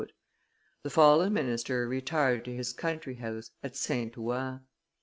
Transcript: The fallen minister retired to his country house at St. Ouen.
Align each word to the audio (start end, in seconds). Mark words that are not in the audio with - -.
The 0.81 0.89
fallen 0.89 1.31
minister 1.33 1.87
retired 1.87 2.43
to 2.45 2.55
his 2.55 2.73
country 2.73 3.13
house 3.17 3.51
at 3.61 3.75
St. 3.75 4.17
Ouen. 4.17 4.61